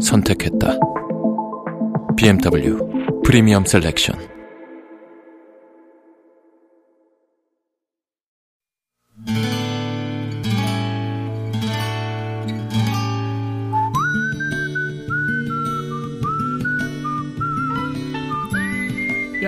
선택했다. 0.00 0.78
BMW 2.16 2.78
프리미엄 3.24 3.64
셀렉션 3.64 4.30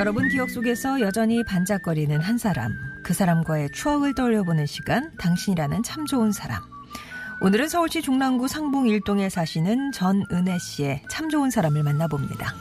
여러분 0.03 0.29
기억 0.31 0.51
속에서 0.51 1.01
여전히 1.01 1.45
반짝거리는 1.45 2.19
한 2.21 2.37
사람, 2.37 2.73
그 3.05 3.15
사람과의 3.15 3.71
추억을 3.73 4.17
떠올려보는 4.17 4.67
시간, 4.67 5.13
당신이라는 5.17 5.85
참 5.85 6.07
좋은 6.07 6.33
사람. 6.33 6.61
오늘은 7.45 7.69
서울시 7.69 8.03
중랑구 8.03 8.47
상봉 8.47 8.87
일동에 8.87 9.29
사시는 9.29 9.91
전은혜 9.91 10.59
씨의 10.61 11.03
참 11.11 11.29
좋은 11.29 11.51
사람을 11.51 11.83
만나봅니다. 11.83 12.55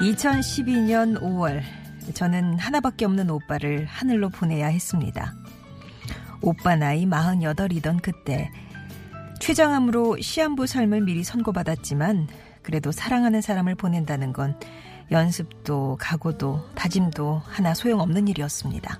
2012년 0.00 1.20
5월, 1.20 1.60
저는 2.14 2.56
하나밖에 2.56 3.04
없는 3.04 3.30
오빠를 3.30 3.84
하늘로 3.86 4.28
보내야 4.28 4.68
했습니다. 4.68 5.34
오빠 6.40 6.76
나이 6.76 7.06
48이던 7.06 8.00
그때, 8.00 8.48
최장암으로 9.40 10.20
시한부 10.20 10.68
삶을 10.68 11.00
미리 11.00 11.24
선고받았지만, 11.24 12.28
그래도 12.62 12.92
사랑하는 12.92 13.40
사람을 13.40 13.74
보낸다는 13.74 14.32
건 14.32 14.56
연습도 15.10 15.96
각오도 16.00 16.68
다짐도 16.74 17.42
하나 17.44 17.74
소용없는 17.74 18.28
일이었습니다. 18.28 18.98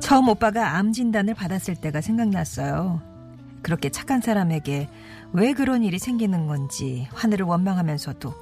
처음 0.00 0.28
오빠가 0.28 0.76
암 0.76 0.92
진단을 0.92 1.34
받았을 1.34 1.76
때가 1.76 2.00
생각났어요. 2.00 3.00
그렇게 3.62 3.88
착한 3.90 4.20
사람에게 4.20 4.88
왜 5.32 5.52
그런 5.52 5.84
일이 5.84 5.98
생기는 5.98 6.46
건지 6.46 7.08
하늘을 7.14 7.46
원망하면서도 7.46 8.34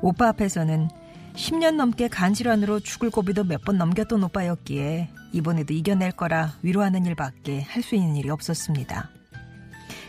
오빠 0.00 0.28
앞에서는 0.28 0.88
10년 1.34 1.74
넘게 1.76 2.08
간질환으로 2.08 2.80
죽을 2.80 3.10
고비도 3.10 3.44
몇 3.44 3.62
번 3.64 3.76
넘겼던 3.78 4.24
오빠였기에 4.24 5.10
이번에도 5.32 5.74
이겨낼 5.74 6.12
거라 6.12 6.54
위로하는 6.62 7.04
일밖에 7.06 7.60
할 7.60 7.82
수 7.82 7.94
있는 7.94 8.16
일이 8.16 8.30
없었습니다. 8.30 9.10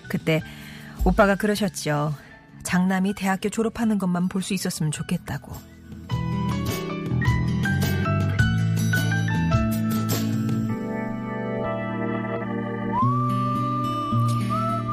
그때 0.09 0.41
오빠가 1.05 1.35
그러셨죠. 1.35 2.13
장남이 2.63 3.13
대학교 3.15 3.49
졸업하는 3.49 3.97
것만 3.97 4.27
볼 4.29 4.41
수 4.41 4.53
있었으면 4.53 4.91
좋겠다고. 4.91 5.53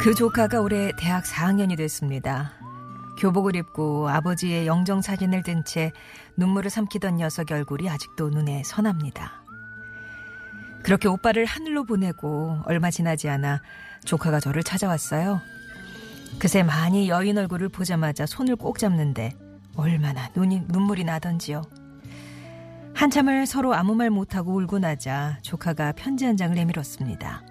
그 0.00 0.14
조카가 0.14 0.60
올해 0.60 0.92
대학 0.96 1.24
4학년이 1.24 1.76
됐습니다. 1.76 2.52
교복을 3.18 3.56
입고 3.56 4.08
아버지의 4.08 4.66
영정 4.66 5.02
사진을 5.02 5.42
든 5.42 5.64
채 5.64 5.92
눈물을 6.36 6.70
삼키던 6.70 7.16
녀석 7.16 7.50
얼굴이 7.50 7.90
아직도 7.90 8.30
눈에 8.30 8.62
선합니다. 8.64 9.42
그렇게 10.84 11.08
오빠를 11.08 11.44
하늘로 11.44 11.84
보내고 11.84 12.62
얼마 12.64 12.90
지나지 12.90 13.28
않아 13.28 13.60
조카가 14.04 14.38
저를 14.40 14.62
찾아왔어요. 14.62 15.40
그새 16.38 16.62
많이 16.62 17.08
여인 17.08 17.36
얼굴을 17.38 17.68
보자마자 17.68 18.26
손을 18.26 18.56
꼭 18.56 18.78
잡는데 18.78 19.36
얼마나 19.76 20.28
눈이 20.34 20.64
눈물이 20.68 21.04
나던지요. 21.04 21.62
한참을 22.94 23.46
서로 23.46 23.74
아무 23.74 23.94
말 23.94 24.10
못하고 24.10 24.54
울고 24.56 24.80
나자 24.80 25.38
조카가 25.42 25.92
편지 25.92 26.24
한 26.24 26.36
장을 26.36 26.54
내밀었습니다. 26.54 27.42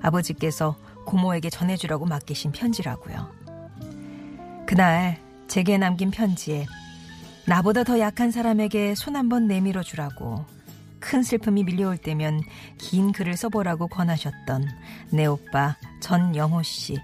아버지께서 0.00 0.76
고모에게 1.04 1.50
전해주라고 1.50 2.06
맡기신 2.06 2.52
편지라고요. 2.52 3.30
그날 4.66 5.18
제게 5.48 5.78
남긴 5.78 6.10
편지에 6.10 6.66
나보다 7.46 7.84
더 7.84 7.98
약한 7.98 8.30
사람에게 8.30 8.94
손 8.94 9.16
한번 9.16 9.46
내밀어 9.46 9.82
주라고 9.82 10.44
큰 11.00 11.22
슬픔이 11.22 11.64
밀려올 11.64 11.96
때면 11.96 12.42
긴 12.76 13.12
글을 13.12 13.36
써보라고 13.36 13.88
권하셨던 13.88 14.68
내 15.12 15.26
오빠 15.26 15.76
전영호 16.00 16.62
씨. 16.62 16.98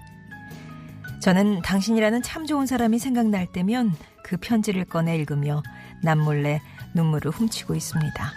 저는 1.25 1.63
당신이라는 1.63 2.21
참 2.21 2.45
좋은 2.45 2.67
사람이 2.67 2.99
생각날 2.99 3.47
때면 3.47 3.95
그 4.23 4.37
편지를 4.37 4.85
꺼내 4.85 5.17
읽으며 5.17 5.63
남몰래 6.03 6.61
눈물을 6.93 7.31
훔치고 7.31 7.73
있습니다. 7.73 8.31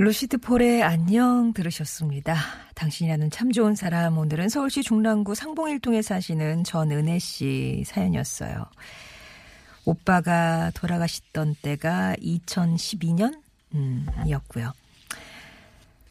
루시드 0.00 0.38
폴의 0.38 0.84
안녕 0.84 1.52
들으셨습니다. 1.52 2.36
당신이라는 2.76 3.30
참 3.30 3.50
좋은 3.50 3.74
사람. 3.74 4.16
오늘은 4.16 4.48
서울시 4.48 4.80
중랑구 4.80 5.34
상봉일동에 5.34 6.02
사시는 6.02 6.62
전은혜 6.62 7.18
씨 7.18 7.82
사연이었어요. 7.84 8.64
오빠가 9.84 10.70
돌아가셨던 10.76 11.56
때가 11.62 12.14
2012년? 12.20 13.42
음, 13.74 14.06
이었고요. 14.24 14.72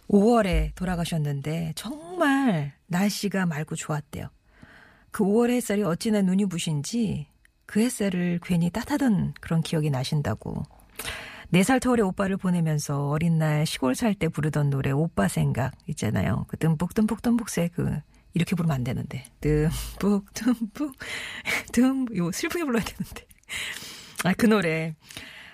5월에 0.09 0.75
돌아가셨는데 0.75 1.71
정말 1.77 2.73
날씨가 2.87 3.45
맑고 3.45 3.77
좋았대요. 3.77 4.27
그 5.11 5.23
5월 5.23 5.51
햇살이 5.51 5.83
어찌나 5.83 6.21
눈이 6.21 6.47
부신지 6.47 7.27
그 7.65 7.79
햇살을 7.79 8.41
괜히 8.43 8.69
따뜻하던 8.69 9.35
그런 9.39 9.61
기억이 9.61 9.89
나신다고 9.89 10.65
4살 11.53 11.81
터울의 11.81 12.03
오빠를 12.05 12.37
보내면서 12.37 13.07
어린 13.09 13.37
날 13.37 13.65
시골 13.65 13.95
살 13.95 14.13
때 14.13 14.27
부르던 14.27 14.69
노래 14.69 14.91
오빠 14.91 15.27
생각 15.27 15.73
있잖아요. 15.87 16.45
그 16.49 16.57
듬뿍 16.57 16.93
듬뿍 16.93 17.21
듬뿍새 17.21 17.69
그 17.73 17.99
이렇게 18.33 18.55
부르면 18.55 18.75
안 18.75 18.83
되는데 18.83 19.23
듬뿍 19.41 20.33
듬뿍 20.33 20.93
듬 21.71 22.05
이거 22.11 22.31
슬프게 22.31 22.63
불러야 22.65 22.83
되는데 22.83 23.25
아 24.25 24.33
그 24.33 24.45
노래 24.47 24.95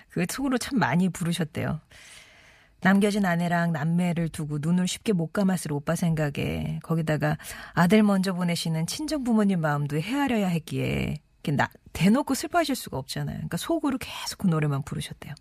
그 0.08 0.24
속으로 0.30 0.58
참 0.58 0.78
많이 0.78 1.08
부르셨대요. 1.08 1.80
남겨진 2.80 3.24
아내랑 3.24 3.72
남매를 3.72 4.28
두고 4.28 4.58
눈을 4.60 4.86
쉽게 4.88 5.12
못 5.12 5.32
감았을 5.32 5.72
오빠 5.72 5.94
생각에 5.94 6.80
거기다가 6.82 7.38
아들 7.72 8.02
먼저 8.02 8.32
보내시는 8.34 8.86
친정 8.86 9.24
부모님 9.24 9.60
마음도 9.60 9.98
헤아려야 9.98 10.48
했기에 10.48 11.16
나, 11.52 11.68
대놓고 11.92 12.34
슬퍼하실 12.34 12.74
수가 12.74 12.98
없잖아요. 12.98 13.36
그러니까 13.36 13.56
속으로 13.56 13.98
계속 13.98 14.38
그 14.38 14.46
노래만 14.46 14.82
부르셨대요. 14.82 15.34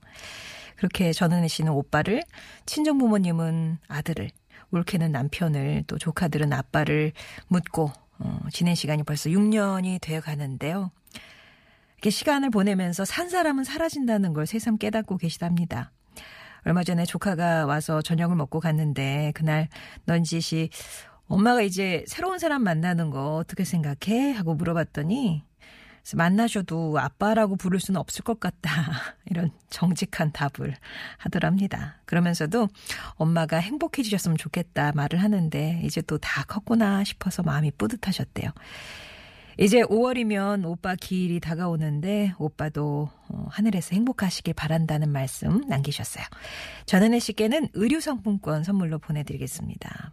그렇게 0.75 1.13
전은혜 1.13 1.47
씨는 1.47 1.71
오빠를, 1.71 2.23
친정 2.65 2.97
부모님은 2.97 3.79
아들을, 3.87 4.29
올케는 4.71 5.11
남편을, 5.11 5.83
또 5.87 5.97
조카들은 5.97 6.51
아빠를 6.51 7.13
묻고 7.47 7.91
어, 8.19 8.39
지낸 8.51 8.75
시간이 8.75 9.03
벌써 9.03 9.29
6년이 9.29 9.99
되어 10.01 10.21
가는데요. 10.21 10.91
이렇게 11.95 12.09
시간을 12.09 12.49
보내면서 12.49 13.05
산 13.05 13.29
사람은 13.29 13.63
사라진다는 13.63 14.33
걸 14.33 14.45
새삼 14.45 14.77
깨닫고 14.77 15.17
계시답니다. 15.17 15.91
얼마 16.65 16.83
전에 16.83 17.05
조카가 17.05 17.65
와서 17.65 18.01
저녁을 18.01 18.35
먹고 18.35 18.59
갔는데 18.59 19.31
그날 19.35 19.67
넌지 20.05 20.41
씨 20.41 20.69
엄마가 21.27 21.61
이제 21.61 22.03
새로운 22.07 22.39
사람 22.39 22.63
만나는 22.63 23.09
거 23.09 23.35
어떻게 23.35 23.63
생각해? 23.63 24.31
하고 24.31 24.53
물어봤더니 24.55 25.43
그래서 26.03 26.17
만나셔도 26.17 26.99
아빠라고 26.99 27.55
부를 27.55 27.79
수는 27.79 27.99
없을 27.99 28.23
것 28.23 28.39
같다. 28.39 28.69
이런 29.31 29.51
정직한 29.69 30.31
답을 30.31 30.75
하더랍니다. 31.17 31.97
그러면서도 32.05 32.67
엄마가 33.15 33.57
행복해지셨으면 33.57 34.37
좋겠다 34.37 34.91
말을 34.93 35.21
하는데 35.21 35.81
이제 35.83 36.01
또 36.01 36.17
다 36.17 36.43
컸구나 36.45 37.03
싶어서 37.03 37.43
마음이 37.43 37.71
뿌듯하셨대요. 37.71 38.49
이제 39.59 39.81
5월이면 39.83 40.65
오빠 40.65 40.95
기일이 40.95 41.39
다가오는데 41.39 42.33
오빠도 42.39 43.09
어, 43.29 43.45
하늘에서 43.49 43.95
행복하시길 43.95 44.53
바란다는 44.55 45.09
말씀 45.09 45.61
남기셨어요. 45.67 46.25
전은혜 46.85 47.19
씨께는 47.19 47.69
의류 47.73 48.01
상품권 48.01 48.63
선물로 48.63 48.99
보내드리겠습니다. 48.99 50.11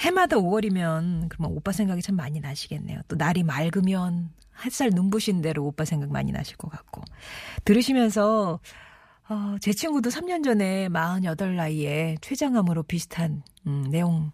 해마다 0.00 0.36
5월이면 0.36 1.28
그러면 1.28 1.56
오빠 1.56 1.72
생각이 1.72 2.02
참 2.02 2.16
많이 2.16 2.40
나시겠네요. 2.40 3.00
또 3.08 3.16
날이 3.16 3.42
맑으면 3.42 4.30
햇살 4.64 4.90
눈부신 4.90 5.42
대로 5.42 5.64
오빠 5.64 5.84
생각 5.84 6.10
많이 6.10 6.32
나실 6.32 6.56
것 6.56 6.70
같고 6.70 7.02
들으시면서 7.64 8.60
어, 9.28 9.56
제 9.60 9.72
친구도 9.72 10.10
3년 10.10 10.44
전에 10.44 10.88
48 10.88 11.56
나이에 11.56 12.16
췌장암으로 12.20 12.84
비슷한 12.84 13.42
음, 13.66 13.88
내용 13.90 14.30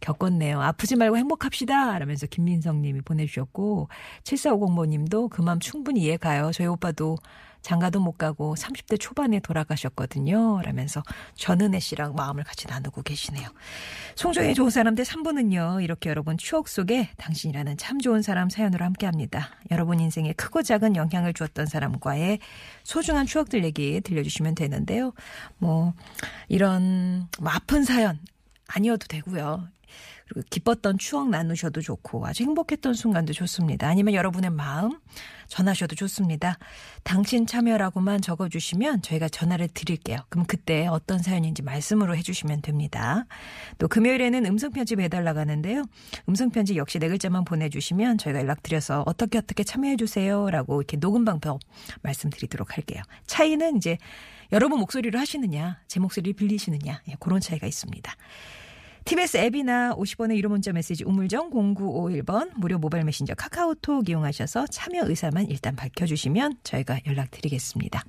겪었네요. 0.00 0.60
아프지 0.60 0.96
말고 0.96 1.16
행복합시다. 1.16 1.98
라면서 1.98 2.26
김민성 2.26 2.82
님이 2.82 3.00
보내주셨고, 3.00 3.88
7450모 4.24 4.88
님도 4.88 5.28
그 5.28 5.40
마음 5.42 5.60
충분히 5.60 6.00
이해가요. 6.00 6.50
저희 6.52 6.66
오빠도 6.66 7.16
장가도 7.62 8.00
못 8.00 8.18
가고 8.18 8.54
30대 8.54 9.00
초반에 9.00 9.40
돌아가셨거든요. 9.40 10.60
라면서 10.62 11.02
전은혜 11.34 11.80
씨랑 11.80 12.14
마음을 12.14 12.44
같이 12.44 12.66
나누고 12.68 13.02
계시네요. 13.02 13.48
송정의 14.16 14.54
좋은 14.54 14.70
사람들 14.70 15.04
3부는요. 15.04 15.82
이렇게 15.82 16.10
여러분 16.10 16.36
추억 16.36 16.68
속에 16.68 17.10
당신이라는 17.16 17.76
참 17.76 18.00
좋은 18.00 18.22
사람 18.22 18.50
사연으로 18.50 18.84
함께 18.84 19.06
합니다. 19.06 19.50
여러분 19.70 20.00
인생에 20.00 20.32
크고 20.34 20.62
작은 20.62 20.96
영향을 20.96 21.32
주었던 21.32 21.66
사람과의 21.66 22.40
소중한 22.84 23.26
추억들 23.26 23.64
얘기 23.64 24.00
들려주시면 24.00 24.54
되는데요. 24.54 25.12
뭐, 25.58 25.94
이런 26.48 27.28
뭐 27.40 27.50
아픈 27.52 27.84
사연 27.84 28.18
아니어도 28.66 29.06
되고요. 29.06 29.68
그리고 30.28 30.46
기뻤던 30.50 30.98
추억 30.98 31.28
나누셔도 31.28 31.80
좋고 31.80 32.26
아주 32.26 32.44
행복했던 32.44 32.94
순간도 32.94 33.32
좋습니다. 33.32 33.88
아니면 33.88 34.14
여러분의 34.14 34.50
마음 34.50 34.98
전하셔도 35.48 35.94
좋습니다. 35.96 36.58
당신 37.02 37.46
참여라고만 37.46 38.22
적어주시면 38.22 39.02
저희가 39.02 39.28
전화를 39.28 39.68
드릴게요. 39.68 40.18
그럼 40.30 40.46
그때 40.46 40.86
어떤 40.86 41.18
사연인지 41.18 41.62
말씀으로 41.62 42.16
해주시면 42.16 42.62
됩니다. 42.62 43.26
또 43.78 43.88
금요일에는 43.88 44.46
음성편지 44.46 44.96
배달 44.96 45.24
나가는데요. 45.24 45.84
음성편지 46.28 46.76
역시 46.76 46.98
네 46.98 47.08
글자만 47.08 47.44
보내주시면 47.44 48.18
저희가 48.18 48.40
연락드려서 48.40 49.02
어떻게 49.06 49.38
어떻게 49.38 49.64
참여해주세요. 49.64 50.50
라고 50.50 50.80
이렇게 50.80 50.96
녹음 50.96 51.24
방법 51.24 51.60
말씀드리도록 52.02 52.76
할게요. 52.76 53.02
차이는 53.26 53.76
이제 53.76 53.98
여러분 54.52 54.80
목소리로 54.80 55.18
하시느냐, 55.18 55.80
제 55.88 55.98
목소리를 55.98 56.34
빌리시느냐, 56.34 57.02
예, 57.08 57.14
그런 57.18 57.40
차이가 57.40 57.66
있습니다. 57.66 58.14
TBS 59.04 59.36
앱이나 59.36 59.94
50원의 59.96 60.36
유료 60.36 60.48
문자 60.48 60.72
메시지 60.72 61.04
우물정 61.04 61.50
0951번 61.50 62.50
무료 62.56 62.78
모바일 62.78 63.04
메신저 63.04 63.34
카카오톡 63.34 64.08
이용하셔서 64.08 64.66
참여 64.68 65.08
의사만 65.08 65.46
일단 65.48 65.74
밝혀주시면 65.76 66.58
저희가 66.62 67.00
연락드리겠습니다. 67.06 68.04